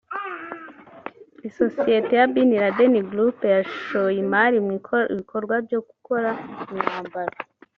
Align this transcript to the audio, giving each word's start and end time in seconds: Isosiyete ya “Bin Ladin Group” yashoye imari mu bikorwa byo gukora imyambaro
Isosiyete 1.47 2.13
ya 2.19 2.25
“Bin 2.33 2.49
Ladin 2.61 2.95
Group” 3.09 3.37
yashoye 3.55 4.17
imari 4.23 4.57
mu 4.65 4.71
bikorwa 5.19 5.55
byo 5.65 5.79
gukora 5.87 6.29
imyambaro 6.71 7.33